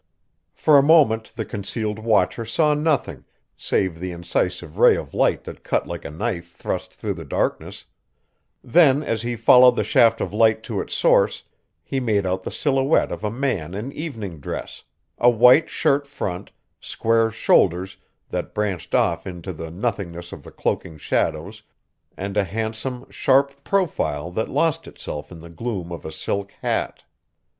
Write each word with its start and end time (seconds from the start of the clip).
For 0.55 0.79
a 0.79 0.81
moment 0.81 1.33
the 1.35 1.45
concealed 1.45 1.99
watcher 1.99 2.43
saw 2.43 2.73
nothing 2.73 3.23
save 3.55 3.99
the 3.99 4.11
incisive 4.11 4.79
ray 4.79 4.95
of 4.95 5.13
light 5.13 5.43
that 5.43 5.63
cut 5.63 5.85
like 5.85 6.03
a 6.05 6.09
knife 6.09 6.53
thrust 6.55 6.91
through 6.91 7.13
the 7.13 7.23
darkness; 7.23 7.85
then 8.63 9.03
as 9.03 9.21
he 9.21 9.35
followed 9.35 9.75
the 9.75 9.83
shaft 9.83 10.19
of 10.19 10.33
light 10.33 10.63
to 10.63 10.81
its 10.81 10.95
source 10.95 11.43
he 11.83 11.99
made 11.99 12.25
out 12.25 12.41
the 12.41 12.49
silhouette 12.49 13.11
of 13.11 13.23
a 13.23 13.29
man 13.29 13.75
in 13.75 13.91
evening 13.91 14.39
dress 14.39 14.81
a 15.19 15.29
white 15.29 15.69
shirt 15.69 16.07
front, 16.07 16.49
square 16.79 17.29
shoulders 17.29 17.97
that 18.29 18.55
branched 18.55 18.95
off 18.95 19.27
into 19.27 19.53
the 19.53 19.69
nothingness 19.69 20.31
of 20.31 20.41
the 20.41 20.51
cloaking 20.51 20.97
shadows 20.97 21.61
and 22.17 22.37
a 22.37 22.43
handsome, 22.43 23.05
sharp 23.11 23.63
profile 23.63 24.31
that 24.31 24.49
lost 24.49 24.87
itself 24.87 25.31
in 25.31 25.41
the 25.41 25.47
gloom 25.51 25.91
of 25.91 26.05
a 26.05 26.11
silk 26.11 26.53
hat. 26.63 27.03